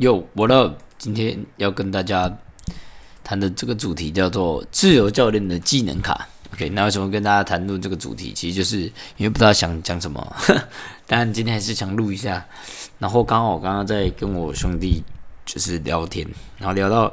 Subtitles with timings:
[0.00, 2.34] 有我的今天要跟大家
[3.22, 6.26] 谈的这个主题叫做自由教练的技能卡。
[6.54, 8.32] OK，那为什么跟大家谈论这个主题？
[8.32, 8.80] 其实就是
[9.18, 10.36] 因为不知道想讲什么，
[11.06, 12.42] 但今天还是想录一下。
[12.98, 15.02] 然后刚好我刚刚在跟我兄弟
[15.44, 16.26] 就是聊天，
[16.56, 17.12] 然后聊到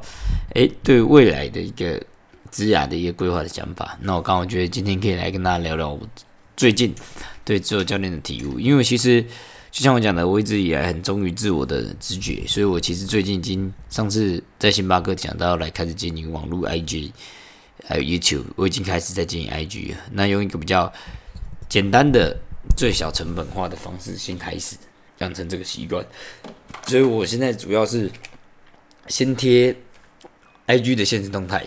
[0.56, 2.02] 诶对未来的一个
[2.50, 3.98] 职涯的一个规划的想法。
[4.00, 6.00] 那我刚好觉得今天可以来跟大家聊聊我
[6.56, 6.96] 最近
[7.44, 9.26] 对自由教练的体悟，因为其实。
[9.78, 17.12] 就像我讲的，我一直以来很忠于自我的直觉，所以我其实最近已经上次在星巴克讲到来开始经营网络 IG，
[17.86, 19.98] 还有 YouTube，我已经开始在经营 IG 了。
[20.14, 20.92] 那用一个比较
[21.70, 22.36] 简单的、
[22.76, 24.76] 最小成本化的方式先开始
[25.20, 26.04] 养成这个习惯。
[26.88, 28.10] 所以我现在主要是
[29.10, 29.76] 先贴
[30.66, 31.64] IG 的现实动态，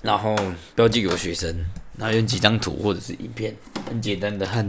[0.00, 0.36] 然后
[0.76, 1.52] 标记给我学生，
[1.98, 3.52] 然后用几张图或者是影片，
[3.88, 4.64] 很简单的和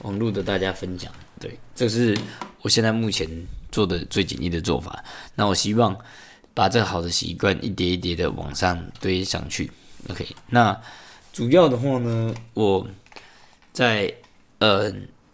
[0.00, 1.08] 网络的大家分享。
[1.42, 2.16] 对，这是
[2.60, 3.28] 我现在目前
[3.72, 5.02] 做的最紧密的做法。
[5.34, 5.98] 那我希望
[6.54, 9.68] 把这个好的习惯一叠一叠的往上堆上去。
[10.08, 10.80] OK，那
[11.32, 12.86] 主要的话呢，我
[13.72, 14.14] 在
[14.60, 14.88] 呃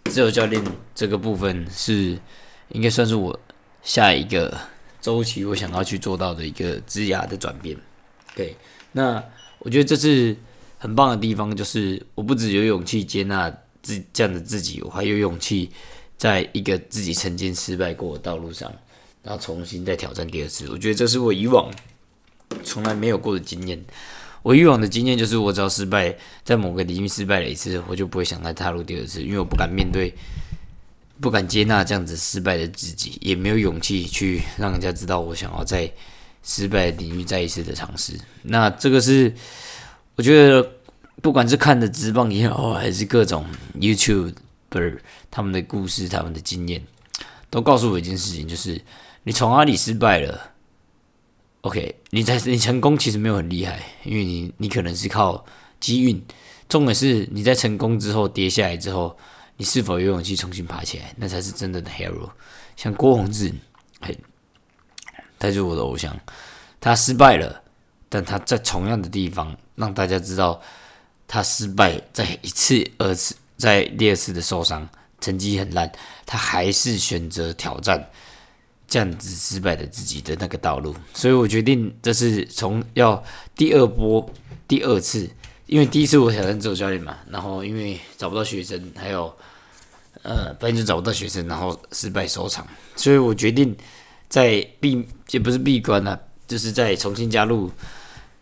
[0.05, 2.19] 自由教练这个部分是
[2.70, 3.39] 应该算是我
[3.83, 4.56] 下一个
[5.03, 7.77] 周期我想要去做到的一个枝芽的转变。
[8.34, 8.56] 对，
[8.93, 9.22] 那
[9.59, 10.34] 我觉得这是
[10.78, 15.71] 很棒的地方，就是我不只有勇气接纳自这样的自己，我还有勇气。
[16.19, 18.69] 在一个自己曾经失败过的道路上，
[19.23, 21.73] 然后重新再挑战第二次，我觉得这是我以往
[22.65, 23.81] 从来没有过的经验。
[24.43, 26.12] 我以往的经验就是，我只要失败，
[26.43, 30.12] 在某个领域失败了一次，我就不会想再踏入第二次，因为我不敢面对，
[31.21, 35.89] 不敢接纳这样子失败的自己，也没有勇气去让人家知道我想要在
[36.43, 38.19] 失败领域再一次的尝试。
[38.43, 39.33] 那这个是
[40.17, 40.69] 我觉得，
[41.23, 44.35] 不管是看的直棒也好，还是各种 YouTube。
[45.31, 46.85] 他们的故事，他们的经验，
[47.49, 48.79] 都告诉我一件事情，就是
[49.23, 50.53] 你从阿里失败了
[51.63, 55.43] ，OK，你在你成功其实没有很厉害，因为你你可能是靠
[55.81, 56.23] 机运，
[56.69, 59.17] 重点是你在成功之后跌下来之后，
[59.57, 62.28] 你是否有勇气重新爬起来，那才是真正的 hero。
[62.77, 63.51] 像郭宏志，
[64.03, 64.19] 嘿，
[65.39, 66.15] 他就是我的偶像，
[66.78, 67.62] 他失败了，
[68.11, 70.61] 但他在同样的地方让大家知道，
[71.28, 73.37] 他失败在一次、二次。
[73.59, 74.89] 在第二次的受伤，
[75.21, 75.91] 成绩很烂，
[76.25, 78.09] 他还是选择挑战
[78.87, 80.94] 这样子失败的自己的那个道路。
[81.12, 83.21] 所以我决定，这是从要
[83.56, 84.25] 第二波
[84.69, 85.28] 第二次，
[85.66, 89.25] 因为第一次我挑战自由教练嘛，然后因为找不到学生，还有
[90.22, 92.65] 呃，反正就找不到学生，然后失败收场，
[92.95, 93.77] 所以我决定
[94.28, 96.16] 在闭也不是闭关了，
[96.47, 97.69] 就是在重新加入。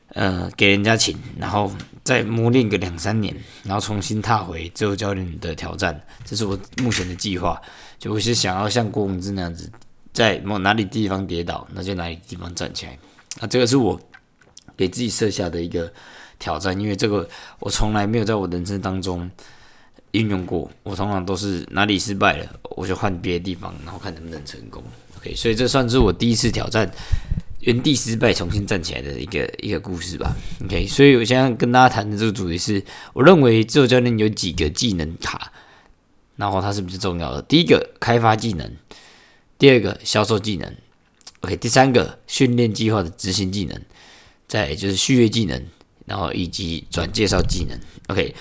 [0.09, 1.71] 呃，给人家请，然后
[2.05, 3.35] 再磨练个两三年，
[3.65, 7.61] 然后重新踏回自由教练的挑战，这是我目前的计划。
[7.99, 9.71] 就我是想要像郭宏志那样子，
[10.13, 12.99] 在某哪里地方跌倒，那就哪里地方站起来。
[13.41, 14.01] 啊，这个是我
[14.77, 15.93] 给自己设下的一个
[16.39, 17.29] 挑战，因为这个
[17.59, 19.29] 我从来没有在我人生当中
[20.13, 20.71] 运用过。
[20.83, 22.47] 我通常都是哪里失败了，
[22.77, 24.83] 我就换别的地方，然后看能不能成功。
[25.19, 26.91] OK，所以这算是我第一次挑战。
[27.67, 30.37] 原地失败，重新站起来的一个一个故事吧。
[30.65, 32.81] OK，所以我现在跟大家谈的这个主题是，
[33.13, 35.53] 我认为自由教练有几个技能卡，
[36.37, 37.43] 然后它是比较重要的。
[37.43, 38.71] 第一个开发技能，
[39.59, 40.73] 第二个销售技能
[41.41, 43.77] ，OK，第三个训练计划的执行技能，
[44.47, 45.61] 再就是续约技能，
[46.05, 47.77] 然后以及转介绍技能。
[48.07, 48.33] OK，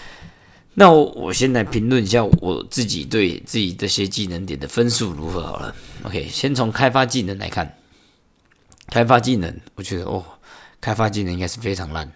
[0.75, 5.75] 那我我先来评论一下我自己对自己这些技能点的分数如何好了。
[6.03, 7.75] OK，先从开发技能来看。
[8.87, 10.23] 开发技能，我觉得哦，
[10.79, 12.11] 开发技能应该是非常烂。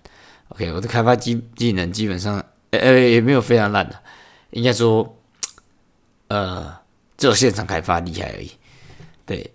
[0.50, 3.96] OK，我的开发技技能基本上，呃，也没有非常烂的，
[4.52, 5.18] 应该说，
[6.28, 6.76] 呃，
[7.18, 8.52] 只有现场开发厉害而已。
[9.26, 9.52] 对，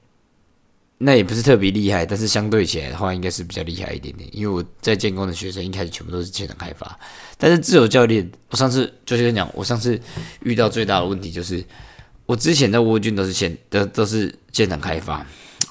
[0.98, 4.28] 那也不是特别厉害，但是相对起来的话，应该是比较厉害一点点。
[4.32, 6.96] 因为我在建工的学生一开始全部都是现场开发，
[7.36, 10.00] 但是自由教练，我上次就先讲，我上次
[10.42, 11.64] 遇到最大的问题就是，
[12.26, 15.26] 我之前在沃郡都是现都都是现场开发。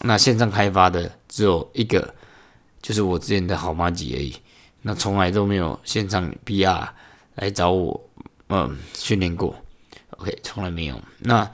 [0.05, 2.13] 那线上开发的只有一个，
[2.81, 4.35] 就是我之前的好妈吉而已。
[4.81, 6.89] 那从来都没有线上 BR
[7.35, 8.09] 来找我，
[8.49, 9.55] 嗯，训练过。
[10.17, 11.01] OK，从来没有。
[11.19, 11.49] 那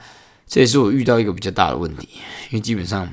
[0.48, 2.08] 这也是我遇到一个比较大的问题，
[2.50, 3.08] 因为基本上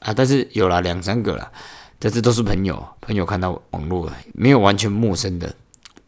[0.00, 1.52] 啊，但是有了两三个了，
[2.00, 5.46] 但是都是朋友，朋友看到网络没有完全陌生的，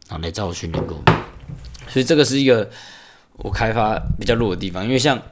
[0.08, 1.00] 然后来找我训练过。
[1.87, 2.69] 所以这个是一个
[3.34, 5.23] 我开发比较弱的地方，因为像。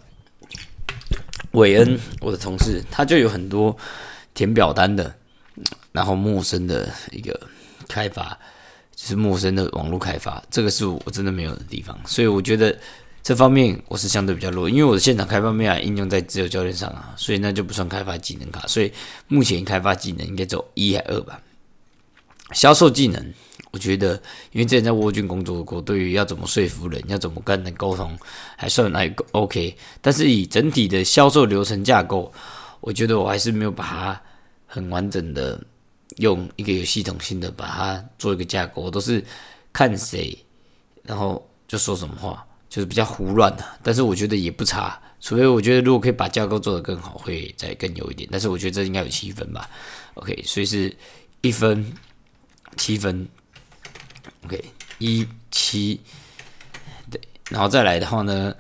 [1.52, 3.76] 韦恩，我的同事，他就有很多
[4.34, 5.14] 填表单的，
[5.92, 7.38] 然后陌生的一个
[7.88, 8.38] 开发，
[8.94, 11.98] 就是陌生的网络开发，这个是我真的没有的地方。
[12.06, 12.78] 所以我觉得
[13.22, 18.66] 这方面我是相对比较弱，因为我的现场开发没法应用在自由教练上啊，所以那就不算开发技能卡。
[18.66, 18.92] 所以
[19.28, 21.40] 目前开发技能应该走一还二吧。
[22.52, 23.32] 销售技能，
[23.70, 24.14] 我觉得
[24.52, 28.18] 因为之前在沃郡工作过，对于要怎么说服人，要怎么跟人沟通，
[28.56, 29.76] 还算还 OK。
[30.00, 32.32] 但是以整体的销售流程架构，
[32.80, 34.22] 我觉得我还是没有把它
[34.66, 35.62] 很完整的
[36.16, 39.24] 用一个有系统性的把它做一个架构，我都是
[39.72, 40.36] 看谁，
[41.04, 42.44] 然后就说什么话。
[42.68, 44.96] 就是比较胡乱的，但是我觉得也不差。
[45.20, 48.28] 除非我觉得如果可以把架构做得更好，会再更有一点。
[48.30, 49.68] 但是我觉得这应该有七分吧。
[50.14, 50.96] OK，所以是
[51.40, 51.92] 一分
[52.76, 53.28] 七分。
[54.44, 54.64] OK，
[54.98, 56.00] 一七
[57.10, 57.20] 对，
[57.50, 58.54] 然后再来的话呢，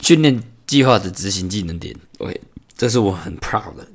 [0.00, 1.94] 训练计划的执行技能点。
[2.18, 2.40] OK，
[2.76, 3.86] 这是我很 proud 的，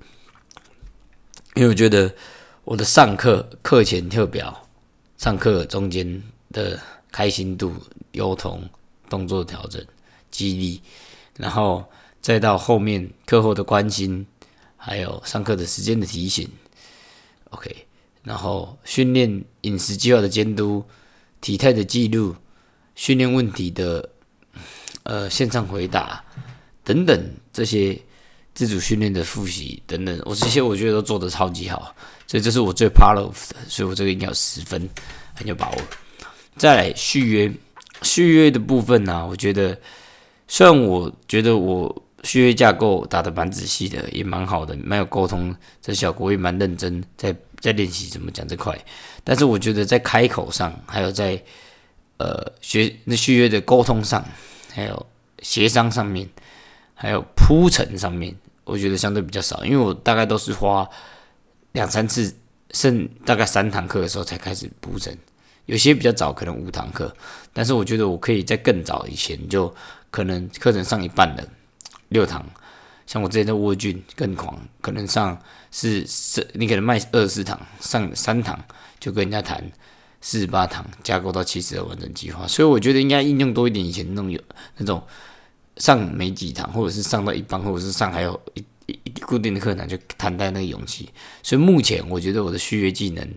[1.56, 2.14] 因为我觉得
[2.64, 4.68] 我的上课课前特表、
[5.18, 6.22] 上课中间
[6.52, 6.80] 的
[7.12, 7.76] 开心度、
[8.14, 8.70] 优同。
[9.10, 9.82] 动作调整、
[10.30, 10.82] 激励，
[11.38, 11.90] 然后
[12.20, 14.28] 再到后面课后的关心，
[14.76, 16.46] 还有上课的时间的提醒
[17.52, 17.87] ，OK，
[18.28, 20.84] 然后训练饮食计划的监督、
[21.40, 22.36] 体态的记录、
[22.94, 24.10] 训练问题的
[25.04, 26.22] 呃线上回答
[26.84, 27.98] 等等这些
[28.54, 31.96] 自主训练的复习等等，我这些我觉得都做得超级好，
[32.28, 34.90] 所以这是我最 part of 的，所以我这个应该有十分，
[35.34, 35.78] 很有把握。
[36.58, 37.52] 再来续约。
[38.04, 39.76] 续约的部分呢，我觉得
[40.48, 48.78] 虽然我觉得我续约架构打的蛮仔细的，也蛮好的，蛮有沟通，这小国也蛮认真在在练习怎么讲这块，
[49.24, 51.42] 但是我觉得在开口上，还有在
[52.18, 54.24] 呃学那续约的沟通上，
[54.74, 55.06] 还有
[55.42, 56.30] 协商上面，
[56.94, 60.88] 还有铺陈上面，我觉得相对比较少，因为我大概都是花
[61.72, 62.34] 两三次，
[62.72, 65.18] 剩大概三堂课的时候才开始铺陈。
[65.66, 67.14] 有些比较早，可能五堂课，
[67.52, 69.74] 但是我觉得我可以在更早以前就
[70.10, 71.46] 可能课程上一半的
[72.08, 72.46] 六堂，
[73.08, 78.64] 像我之前在沃郡更狂，可能上是是，你可能卖二十四堂，上三堂
[79.00, 79.64] 就跟人家谈
[80.22, 84.40] 四十八堂，架构到七十的完整计划，所以我觉得应该应用多一点以前那种有
[84.78, 85.02] 那种
[85.78, 91.10] 上没几堂，或者是上到一半，或者是上还有一一固定的课堂就谈带那个勇气，
[91.42, 93.28] 所以目前我觉得我的续约技能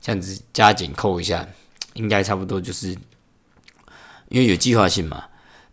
[0.00, 1.46] 这样子加减扣一下。
[1.94, 2.88] 应该差不多就是，
[4.28, 5.24] 因为有计划性嘛，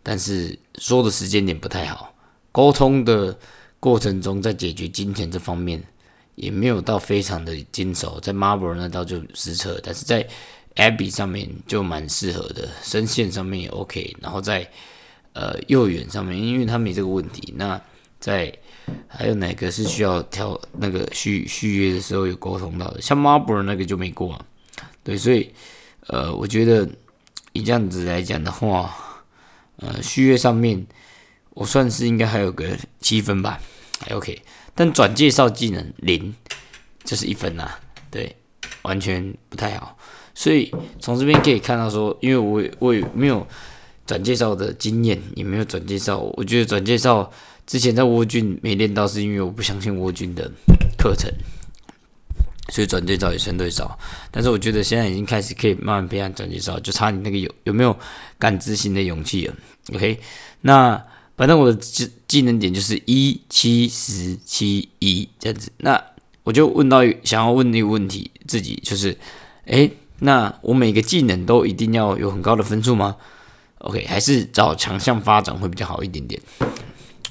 [0.02, 2.13] 但是说的时间点不太好。
[2.54, 3.36] 沟通的
[3.80, 5.82] 过程中，在解决金钱这方面
[6.36, 8.20] 也没有到非常的精熟。
[8.20, 10.24] 在 Marble 那道就失策，但是在
[10.76, 14.16] Abby 上面就蛮适合的，声线上面也 OK。
[14.20, 14.70] 然后在
[15.32, 17.52] 呃幼儿园上面，因为他没这个问题。
[17.56, 17.80] 那
[18.20, 18.56] 在
[19.08, 23.02] 还有哪个是需要调那个续续约的时候有沟通到的？
[23.02, 24.40] 像 Marble 那个就没过，
[25.02, 25.52] 对，所以。
[26.08, 26.86] 呃，我觉得
[27.54, 28.94] 以这样子来讲的话，
[29.76, 30.86] 呃，续约上面
[31.54, 33.58] 我算是应该还有个七分吧，
[34.00, 34.42] 还 OK。
[34.74, 36.34] 但转介绍技能零，
[37.04, 37.70] 就是一分呐，
[38.10, 38.36] 对，
[38.82, 39.96] 完全不太好。
[40.34, 43.46] 所以从这边可以看到说，因为我我也没有
[44.04, 46.18] 转介绍的经验，也没有转介绍。
[46.36, 47.30] 我觉得转介绍
[47.66, 50.50] 之前在沃郡没练到，是因为我不相信沃郡的
[50.98, 51.32] 课程。
[52.70, 53.96] 所以转介绍也相对少，
[54.30, 57.96] 但是我觉得现在已经开始可以慢慢培养转介绍，就差你那个有有没有
[58.38, 59.54] 敢执行的勇气了。
[59.92, 60.18] OK，
[60.62, 61.00] 那
[61.36, 65.72] 反正我的技技能点就是一七十七一这样子。
[65.78, 66.02] 那
[66.42, 69.16] 我就问到想要问那个问题，自己就是，
[69.64, 73.16] 诶，那我每个技能都一定要有很高的分数吗
[73.78, 76.40] ？OK，还是找强项发展会比较好一点点？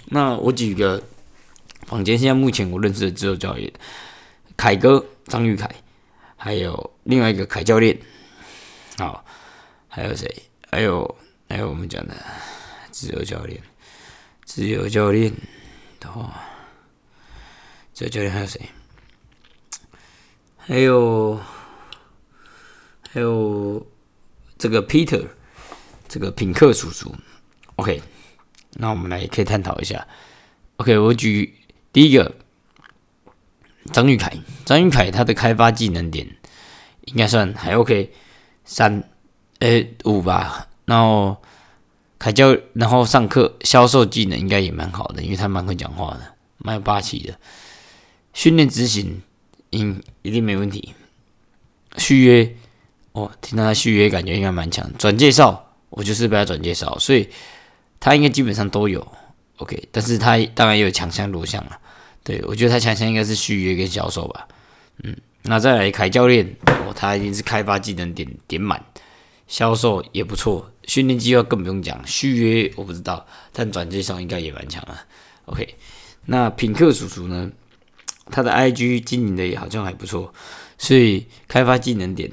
[0.05, 1.01] 那我举个
[1.85, 3.71] 坊间现在目前我认识的自由教育，
[4.57, 5.05] 凯哥。
[5.25, 5.73] 张玉凯，
[6.35, 7.97] 还有另外一个凯教练，
[8.97, 9.23] 好，
[9.87, 10.29] 还有谁？
[10.69, 11.15] 还有
[11.47, 12.13] 还有我们讲的
[12.91, 13.57] 自由教练，
[14.55, 15.33] 自由教练
[15.99, 16.31] 的话，
[17.91, 18.61] 自由教练还有谁？
[20.57, 21.39] 还有
[23.11, 23.83] 还有
[24.59, 25.25] 这个 Peter，
[26.07, 27.15] 这个品客叔叔。
[27.77, 27.99] OK，
[28.73, 30.07] 那我们来可以探讨一下。
[30.75, 31.55] OK，我举
[31.91, 32.35] 第一个。
[33.91, 36.27] 张玉凯，张玉凯他的开发技能点
[37.05, 38.13] 应该算还 OK，
[38.63, 39.09] 三
[39.61, 40.67] 诶五吧。
[40.85, 41.41] 然后
[42.23, 46.21] 凯教，然后上课销售技能应该也蛮好的，因为他蛮会讲话的，
[46.57, 47.37] 蛮有霸气的。
[48.33, 49.21] 训练执行
[49.71, 50.93] 应一定没问题。
[51.97, 52.55] 续约
[53.11, 54.89] 哦，听到他续约感觉应该蛮强。
[54.97, 57.27] 转介绍我就是被他转介绍，所以
[57.99, 59.05] 他应该基本上都有
[59.57, 61.77] OK，但是他当然也有强项弱项了。
[62.23, 64.47] 对，我觉得他强项应该是续约跟销售吧。
[65.03, 66.55] 嗯，那再来凯教练，
[66.87, 68.81] 哦，他已经是开发技能点点满，
[69.53, 75.05] 销售也不错，训练计划更不用讲，续约我不知道，但转介绍应该也蛮强啊。
[75.45, 75.75] OK，
[76.25, 77.51] 那品客叔叔呢？
[78.31, 80.33] 他的 IG 经营的也好像还不错，
[80.79, 82.31] 所以开发技能点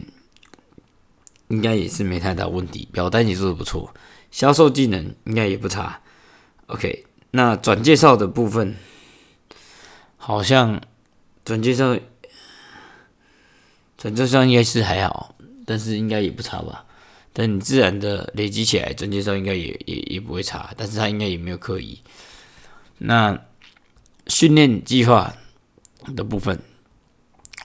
[1.49, 3.93] 应该也是没太大问题，表单也做的不错，
[4.31, 6.01] 销售技能应该也不差。
[6.69, 8.75] OK，那转介绍的部分
[10.17, 10.81] 好像
[11.45, 11.99] 转介绍
[13.99, 15.35] 转介绍应该是还好，
[15.67, 16.87] 但是应该也不差吧。
[17.33, 22.01] 但你自然的累积起来，转介绍应该也也也不会差，但是他应该也没有刻意。
[22.99, 23.41] 那
[24.27, 25.35] 训练计划
[26.17, 26.61] 的部分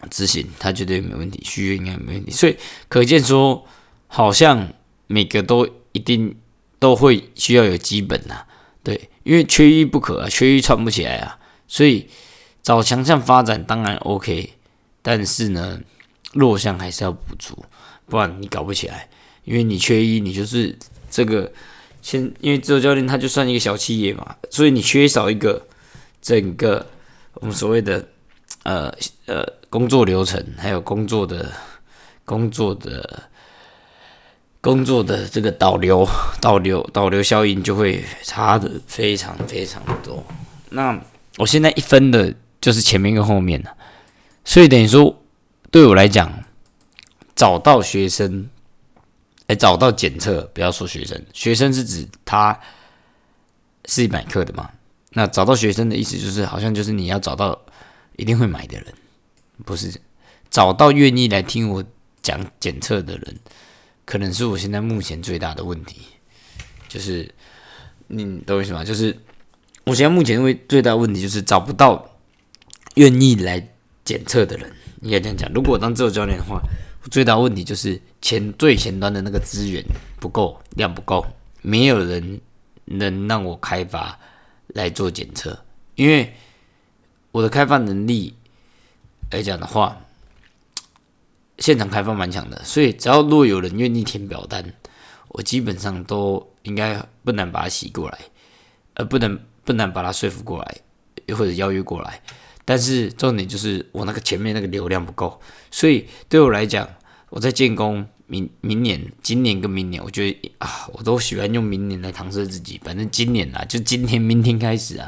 [0.09, 2.31] 执行，他绝对没问题，续约应该没问题。
[2.31, 2.55] 所以
[2.87, 3.65] 可见说，
[4.07, 4.71] 好像
[5.07, 6.37] 每个都一定
[6.79, 8.45] 都会需要有基本呐，
[8.83, 11.39] 对，因为缺一不可啊，缺一串不起来啊。
[11.67, 12.07] 所以
[12.61, 14.53] 找强项发展当然 OK，
[15.01, 15.81] 但是呢，
[16.33, 17.65] 弱项还是要补足，
[18.05, 19.09] 不然你搞不起来。
[19.45, 20.75] 因为你缺一，你就是
[21.09, 21.51] 这个
[22.01, 25.65] 先，因为自由教练他就算一个小企业嘛，所以你缺少一个
[26.21, 26.85] 整个
[27.35, 28.03] 我们所谓的
[28.63, 28.91] 呃
[29.27, 31.51] 呃工作流程，还有工作的
[32.25, 33.23] 工作的
[34.61, 36.07] 工作的这个导流
[36.41, 40.23] 导流导流效应就会差的非常非常多。
[40.69, 40.99] 那
[41.37, 43.69] 我现在一分的就是前面跟后面了，
[44.43, 45.21] 所以等于说
[45.69, 46.43] 对我来讲，
[47.35, 48.49] 找到学生。
[49.47, 52.59] 哎，找到检测，不要说学生，学生是指他
[53.85, 54.71] 是买课的嘛？
[55.11, 57.61] 那找到学生的意思就是，好像就是你要找到
[58.15, 58.87] 一定会买的人，
[59.63, 60.01] 不是
[60.49, 61.83] 找到愿意来听我
[62.23, 63.37] 讲检测的人，
[64.03, 66.01] 可能是我现在目前最大的问题。
[66.87, 67.31] 就是
[68.07, 68.83] 你懂我意思吗？
[68.83, 69.15] 就是
[69.83, 72.17] 我现在目前为最大问题就是找不到
[72.95, 73.63] 愿意来
[74.03, 74.73] 检测的人，
[75.03, 75.51] 应该这样讲。
[75.53, 76.59] 如果我当自由教练的话。
[77.11, 79.83] 最大问题就是前最前端的那个资源
[80.19, 81.25] 不够，量不够，
[81.61, 82.41] 没有人
[82.85, 84.19] 能让我开发
[84.67, 85.63] 来做检测。
[85.95, 86.33] 因为
[87.31, 88.33] 我的开发能力
[89.31, 90.01] 来讲的话，
[91.59, 94.73] 现场开发蛮强的，所以只要若有人愿意填表单，
[95.29, 98.19] 我基本上都应该不难把它洗过来，
[98.95, 100.77] 呃，不能不难把它说服过来，
[101.27, 102.21] 又或者邀约过来。
[102.65, 106.89] 但是重点就是我那个前面那个流量不够，所以对我来讲，
[107.29, 112.81] 我在建工明明年、今年跟明年，我觉得啊，我都喜欢用明年来搪塞自己。
[112.83, 115.07] 反正今年啊，就今天、明天开始啊，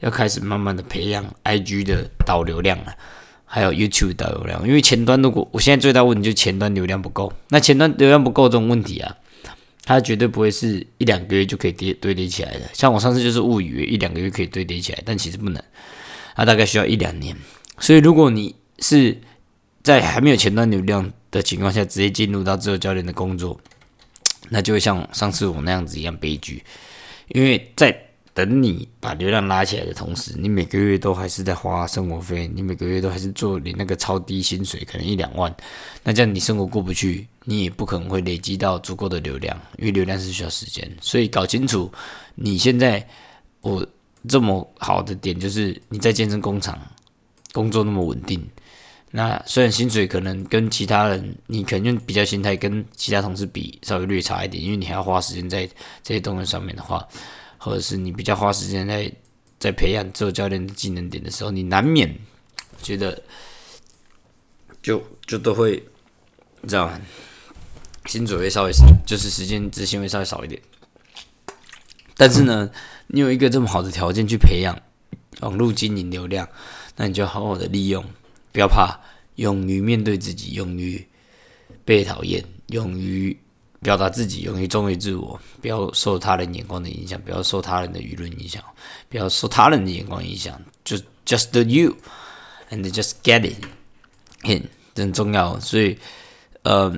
[0.00, 2.94] 要开始慢慢的培养 IG 的导流量啊，
[3.46, 4.68] 还有 YouTube 导流量。
[4.68, 9.16] 因为前端如果我现在最大问题就是前端流量不够，那前端流量不够这种问题啊，
[9.86, 12.60] 它绝对不会是一两个月就可以叠堆叠起来的。
[12.74, 15.62] 像我上次就是误以为一两个月可以堆叠起来，但其实不能。
[16.36, 17.36] 它大概需要一两年，
[17.78, 19.20] 所以如果你是
[19.82, 23.60] 在还没有前端流量的情况下直接进入到自由教练的工作，
[24.48, 26.62] 那就会像上次我那样子一样悲剧。
[27.28, 27.96] 因为在
[28.32, 35.54] 等你把流量拉起来的同时，你每个月都还是在花生活费，你每个月都还是做你那个超低薪水，可能一两万，
[36.04, 40.90] 那这样你生活过不去，你也不可能会累积到足够的流量，因为流量是需要时间。
[41.00, 41.92] 所以搞清楚
[42.34, 43.06] 你现在
[43.60, 43.86] 我。
[44.28, 46.78] 这么好的点就是你在健身工厂
[47.52, 48.44] 工作那么稳定，
[49.10, 55.68] 那虽然薪水可能跟其他人，你可能比较心态跟其他同事比稍微略差一点，因为你还要花时间在
[56.02, 57.06] 这些东西上面的话，
[57.58, 59.10] 或者是你比较花时间在
[59.58, 62.14] 在培养做教练的技能点的时候，你难免
[62.82, 63.20] 觉得
[64.82, 65.82] 就就都会
[66.68, 67.00] 这样，
[68.06, 68.72] 薪水会稍微
[69.04, 70.60] 就是时间执行会稍微少一点，
[72.20, 72.70] 但是呢。
[73.12, 74.80] 你有一个这么好的条件去培养
[75.40, 76.48] 网络经营流量，
[76.94, 78.04] 那你就好好的利用，
[78.52, 78.96] 不要怕，
[79.34, 81.04] 勇于面对自己，勇于
[81.84, 83.36] 被讨厌，勇于
[83.82, 88.62] 表达自己，勇于忠于自我，不要受他人眼光的影响，不要受他人的舆论影响，
[89.08, 90.96] 不要受他人的眼光影响，就
[91.26, 91.92] just do you
[92.70, 93.56] and just get it
[94.44, 95.58] in，很重要。
[95.58, 95.98] 所以，
[96.62, 96.96] 呃，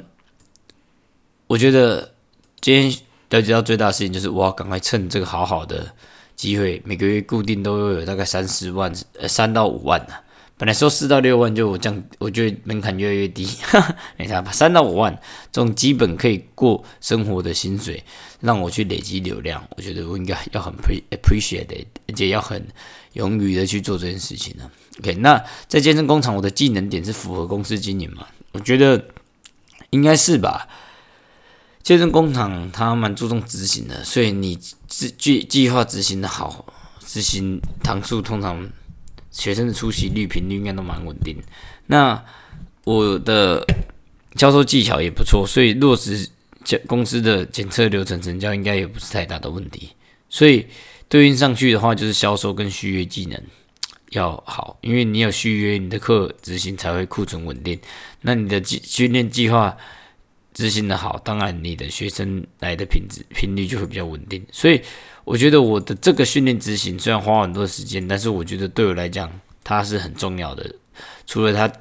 [1.47, 2.13] 我觉得
[2.61, 2.95] 今天。
[3.33, 5.91] 了解到最大的事情就是，我要赶快趁这个好好的
[6.37, 10.15] 机会，每个月固定都有大概三四万，呃，三到五万呢。
[10.59, 13.49] 本来说四到六万就我降，我觉得门槛越来越低。
[14.19, 15.19] 你看，三到五万
[15.51, 18.05] 这种基本可以过生活的薪水，
[18.41, 20.73] 让我去累积流量，我觉得我应该要很
[21.11, 22.65] appreciate，而且要很
[23.15, 24.71] 勇于的去做这件事情呢。
[25.01, 28.27] OK，那在健身工厂，我的技能点是符合公司经营嘛？
[28.53, 29.03] 我觉得
[29.91, 30.69] 应该是吧。
[31.83, 36.65] 健身工厂它蛮注重执行的，所以你计计计划执行的好，
[37.05, 38.71] 执行堂数通常
[39.31, 41.37] 学生的出席率频率应该都蛮稳定。
[41.87, 42.23] 那
[42.85, 43.67] 我的
[44.37, 46.29] 销售技巧也不错，所以落实
[46.65, 49.91] 检公司的检测流程成交应该也不是太大的问题。
[50.29, 50.67] 所以
[51.09, 53.43] 对应上去的话，就是销售跟续约技能
[54.11, 57.79] 要好，因为你有续约，你的课执行才会库存稳定。
[58.21, 59.77] 那你的训训练计划
[60.55, 64.45] 执行的好，当然你的学生来的品质频率就会比较稳定。
[64.53, 64.81] 所以
[65.25, 69.31] 我觉得我的这个训练执行虽然花很多时间，但是我觉得对我来讲
[69.65, 70.75] 它是很重要的。
[71.27, 71.73] 除了它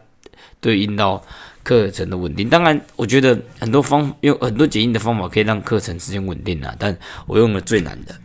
[0.60, 1.22] 对应到
[1.63, 6.98] 课程的稳定，当然我觉得很多方用很多简易的方法可以让课程时间稳定啊，但
[7.28, 8.16] 我用了最难的，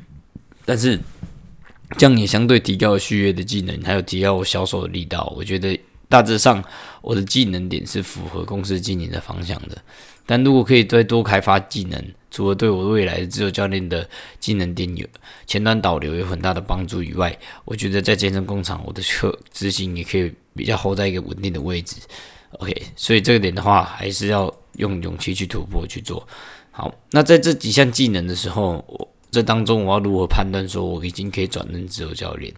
[0.64, 0.98] 但是
[1.98, 5.32] 这样也相对提高了续约的技能，还有提高我销售的力道。
[5.36, 6.62] 我觉得大致上
[7.00, 9.76] 我的技能点是符合公司经营的方向的。
[10.26, 14.06] 但如果可以再多开发技能，除了对我未来的自由教练的
[14.40, 15.06] 技能点有
[15.46, 21.96] 前端导流有很大的帮助以外，我觉得在健身工厂我的课执行也可以比较 hold 在一个稳定的位置。
[22.58, 26.26] OK，所以这个点的话，还是要用勇气去突破去做
[26.72, 26.92] 好。
[27.12, 32.52] 那在这几项技能的时候，我这当中我要如何判断说我已经可以转任自由教练？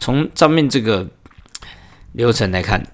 [0.00, 1.08] 从上面这个
[2.12, 2.84] 流程来看。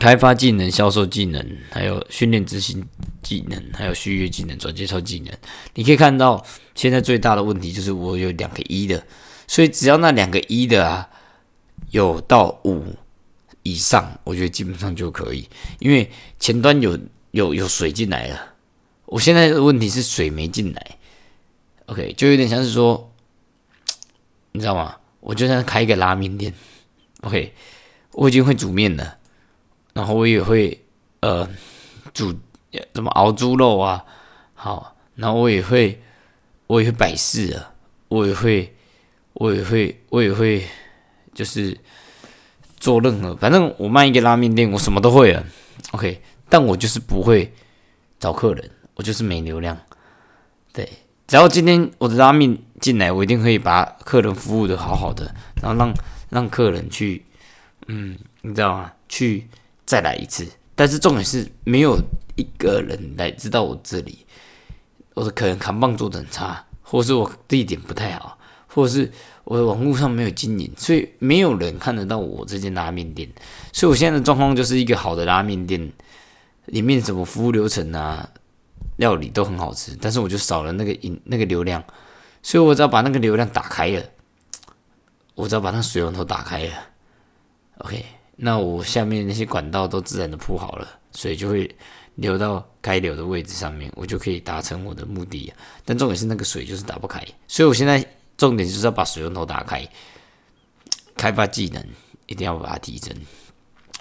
[0.00, 2.82] 开发技能、销售技能，还有训练执行
[3.22, 5.32] 技能，还有续约技能、转介绍技能。
[5.74, 6.42] 你可以看到，
[6.74, 9.06] 现在最大的问题就是我有两个一的，
[9.46, 11.06] 所以只要那两个一的啊
[11.90, 12.82] 有到五
[13.62, 15.46] 以上，我觉得基本上就可以。
[15.80, 16.98] 因为前端有
[17.32, 18.54] 有有水进来了，
[19.04, 20.96] 我现在的问题是水没进来。
[21.86, 23.12] OK，就有点像是说，
[24.52, 24.96] 你知道吗？
[25.20, 26.54] 我就像开一个拉面店
[27.20, 27.52] ，OK，
[28.12, 29.18] 我已经会煮面了。
[30.00, 30.82] 然后我也会
[31.20, 31.46] 呃
[32.14, 32.34] 煮
[32.94, 34.02] 怎么熬猪肉啊，
[34.54, 36.00] 好，然后我也会
[36.66, 37.74] 我也会摆事啊，
[38.08, 38.74] 我也会
[39.34, 40.64] 我也会我也会
[41.34, 41.76] 就是
[42.78, 45.44] 做任何，反正我卖一个拉面店，我什么都会啊
[45.90, 47.52] ，OK，但我就是不会
[48.18, 49.76] 找客人，我就是没流量，
[50.72, 50.88] 对，
[51.26, 55.94] 只要今天我的拉面进来，我一定可以把客人服务的好好的，然后让
[56.30, 57.26] 让客人去，
[57.88, 58.92] 嗯，你知道吗？
[59.06, 59.46] 去。
[59.90, 62.00] 再来一次，但是重点是没有
[62.36, 64.24] 一个人来知道我这里，
[65.14, 68.38] 我的可能扛棒做的很差，或者是我地点不太好，
[68.68, 69.10] 或者是
[69.42, 73.28] 我的网络上没有经营，所以没有人看得到我这间拉面店。
[73.72, 75.92] 所以我现在的状况就是一个好的拉面店，
[76.66, 78.30] 里面什么服务流程啊、
[78.98, 81.82] 料理都很好吃，但是我就少了那个引那个流量，
[82.44, 84.04] 所以我只要把那个流量打开了，
[85.34, 86.74] 我只要把那水龙头打开了
[87.78, 88.04] ，OK。
[88.42, 91.70] 那我下面那些管道都自然的铺好了，水就会
[92.14, 95.52] 流到该流的位置上面，我就可以达成我的目的。
[95.84, 98.02] 但重点是那个水就是打不开，所以我现在
[98.38, 99.86] 重点就是要把水龙头打开，
[101.16, 101.84] 开发技能
[102.26, 103.14] 一定要把它提升。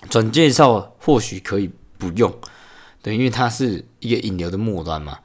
[0.09, 2.33] 转介绍或许可以不用，
[3.01, 5.19] 对，因为它是一个引流的末端嘛。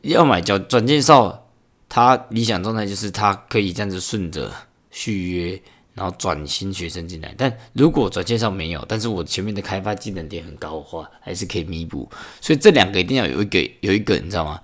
[0.00, 1.46] 要买叫转介绍，
[1.90, 4.50] 它理想状态就是它可以这样子顺着
[4.90, 5.62] 续约。
[5.94, 12.08] 然后转新学生进来，但如果转介绍没有，但是我前面的开发技能点很高的话，还是可以弥补。
[12.40, 14.60] 所以这两个一定要有一个有一个，你知道吗？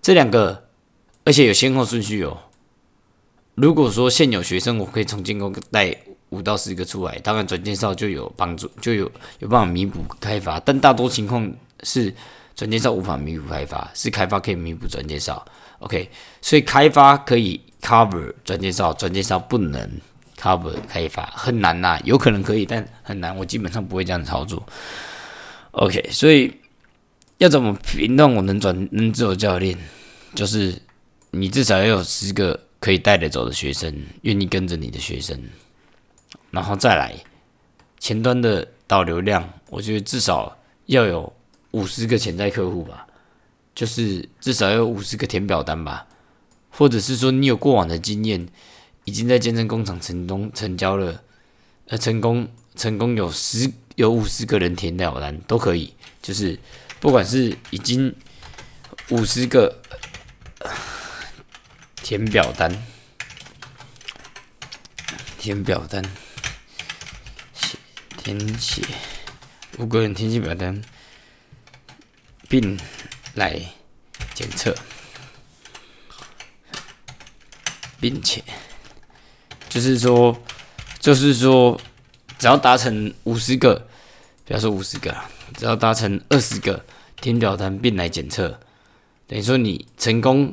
[0.00, 0.64] 这两个
[1.24, 2.36] 而且有先后顺序哦。
[3.54, 5.94] 如果说现有学生，我可以从进攻带
[6.30, 10.58] 五到十个出来，当然转介绍就有帮助，就有有办法弥补开发。
[10.60, 12.12] 但大多情况是
[12.56, 15.44] 转介绍无法弥补开发，是开发可以弥补转介绍。
[15.80, 19.90] OK，所以开发可以 cover 转介绍，转介绍不能。
[20.40, 23.36] Cover 开发很难呐，有可能可以，但很难。
[23.36, 24.66] 我基本上不会这样操作。
[25.72, 26.50] OK，所以
[27.36, 29.76] 要怎么评断我能转能自由教练？
[30.34, 30.80] 就是
[31.32, 35.38] 你至少要有十个可以带得走的学生，愿意跟着你的学生，
[36.50, 37.14] 然后再来
[37.98, 41.30] 前端的导流量，我觉得至少要有
[41.72, 43.06] 五十个潜在客户吧，
[43.74, 46.06] 就是至少要有五十个填表单吧，
[46.70, 48.48] 或者是说你有过往的经验。
[49.10, 51.20] 已经在健身工厂成功成交了，
[51.88, 55.92] 呃，成功成功有十有五十个人填表单都可以，
[56.22, 56.56] 就是
[57.00, 58.14] 不管是已经
[59.08, 59.82] 五十个
[61.96, 62.70] 填表单，
[65.40, 66.00] 填表单，
[68.16, 68.80] 填写
[69.78, 70.80] 五个人填写表单，
[72.48, 72.78] 并
[73.34, 73.60] 来
[74.34, 74.72] 检测，
[78.00, 78.44] 并且。
[79.70, 80.36] 就是说，
[80.98, 81.80] 就是说，
[82.38, 83.86] 只要达成五十个，
[84.44, 85.16] 不要说五十个，
[85.56, 86.84] 只要达成二十个
[87.20, 88.58] 填表单并来检测，
[89.28, 90.52] 等于说你成功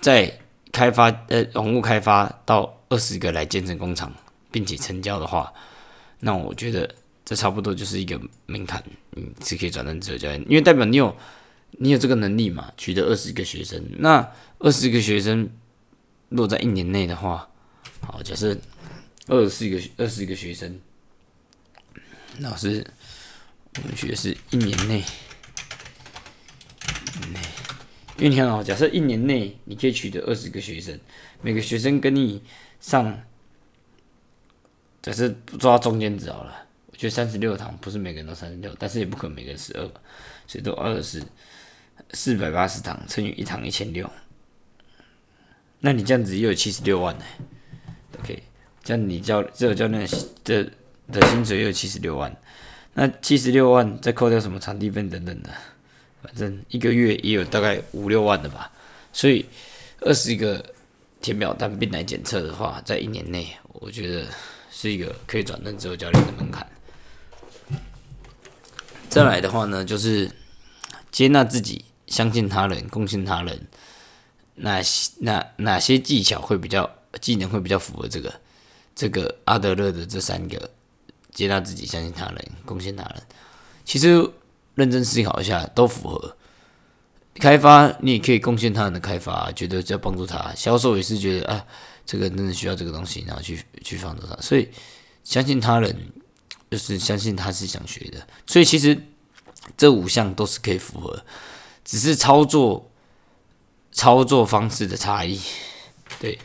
[0.00, 0.40] 在
[0.72, 4.10] 开发呃网络开发到二十个来建成工厂，
[4.50, 5.52] 并且成交的话，
[6.20, 6.92] 那我觉得
[7.26, 11.14] 这差不多就是一个门槛，你是可以转成自由教练，因为代表你有
[11.72, 12.72] 你有这个能力嘛？
[12.78, 14.26] 取得二十个学生，那
[14.60, 15.50] 二十个学生
[16.30, 17.48] 落在一年内的话，
[18.00, 18.56] 好，假设
[19.26, 20.80] 二十个二十个学生，
[22.38, 22.86] 老师，
[23.82, 25.02] 我们学是一年内，
[27.32, 27.40] 内，
[28.18, 30.98] 因为你看哦，假设一年内你可以取得二十个学生，
[31.40, 32.42] 每个学生跟你
[32.80, 33.22] 上，
[35.02, 36.66] 假设抓中间值好了。
[36.86, 39.82] 我觉得三十六堂不是每个人都三十六，但是也不可能每个人十二，
[40.46, 41.20] 所以都二十
[42.12, 44.08] 四百八十堂乘以一堂一千六，
[45.80, 47.24] 那你这样子又有七十六万呢。
[48.22, 48.42] ？OK，
[48.82, 50.08] 这样你教这个教练
[50.44, 50.70] 的
[51.12, 52.34] 的薪水又有七十六万，
[52.94, 55.50] 那七十六万再扣掉什么场地费等等的，
[56.22, 58.70] 反正一个月也有大概五六万的吧。
[59.12, 59.44] 所以
[60.00, 60.64] 二十个
[61.20, 64.26] 填表单并来检测的话，在一年内，我觉得
[64.70, 66.66] 是一个可以转正自由教练的门槛。
[69.08, 70.30] 再来的话呢，就是
[71.12, 73.60] 接纳自己，相信他人，贡献他人。
[74.56, 74.80] 哪
[75.18, 76.88] 哪哪些技巧会比较，
[77.20, 78.40] 技能会比较符合这个
[78.94, 80.70] 这个阿德勒的这三个：
[81.32, 83.22] 接纳自己，相信他人，贡献他人。
[83.84, 84.30] 其实
[84.74, 86.36] 认真思考一下，都符合。
[87.34, 91.64] 开发你也可以贡献他人的开发，觉得要帮助他；销售也是觉得啊，
[92.06, 94.36] 这个真的需要这个东西，然后去去帮助他。
[94.36, 94.68] 所以
[95.22, 96.12] 相信他人。
[96.70, 99.00] 就是相信他是想学的，所以其实
[99.76, 101.24] 这五项都是可以符合，
[101.84, 102.90] 只是操作
[103.92, 105.40] 操作方式的差异，
[106.18, 106.36] 对，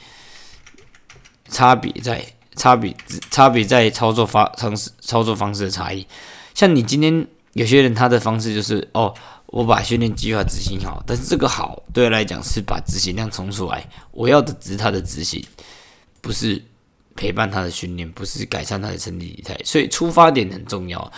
[1.60, 2.96] 差别在差别
[3.30, 6.08] 差别在操作方方式操作方式的差异。
[6.54, 9.14] 像你今天有些人他的方式就是哦，
[9.48, 15.44] 我把训练计划执行好，但是这个好对他来讲是把执行量冲出来，我要的只是他的执行，
[16.22, 16.64] 不是。
[17.16, 21.12] 陪伴他的训练不是改善他的身体体态，所以出发点很重要。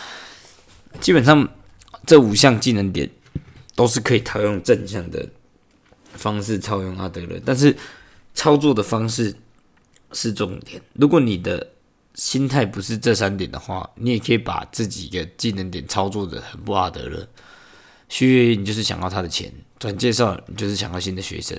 [1.00, 1.48] 基本上
[2.08, 3.08] 这五项技能点
[3.76, 5.30] 都是可以套用正向的
[6.14, 7.78] 方式操用阿德勒，但是
[8.34, 9.36] 操作的方式
[10.14, 10.82] 是重点。
[10.94, 11.72] 如果你的
[12.16, 17.28] 心态不是这三点的话，你也可以把这几个技能点操作的很不阿德勒。
[18.10, 21.58] 续约你就是想要他的钱，转介绍你就是想要新的学生，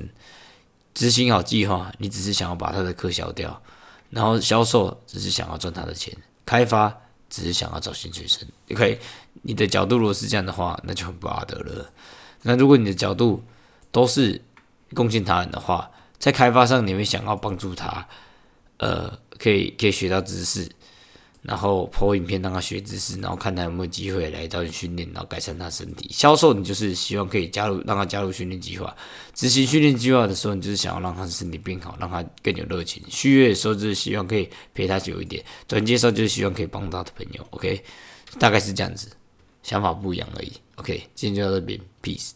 [0.92, 3.62] 执行好计划你只是想要把他的课消掉。
[4.10, 6.94] 然后销售只是想要赚他的钱，开发
[7.30, 8.46] 只是想要找新学生。
[8.70, 9.00] OK，
[9.40, 11.90] 你的角度如果是这样的话，那就很不阿德了。
[12.42, 13.42] 那如果你的角度
[13.90, 14.38] 都是
[14.92, 18.06] 贡献他人的话，在开发上你会想要帮助他，
[18.78, 20.68] 呃，可以可以学到知识。
[21.42, 26.08] 然后播影片让他学知识，然后看他有没有机会来找你训练，然后改善他身体。
[26.12, 28.94] 销售你就是希望可以加入，让他加入训练计划。
[29.34, 33.02] 执行训练计划的时候，你就是想要让他身体变好，让他更有热情。
[33.08, 35.44] 续约的时候就是希望可以陪他久一点。
[35.66, 37.44] 转介绍就是希望可以帮他的朋友。
[37.50, 37.82] OK，
[38.38, 39.08] 大概是这样子，
[39.64, 40.52] 想法不一样而已。
[40.76, 42.30] OK，今天就到这边，Peace。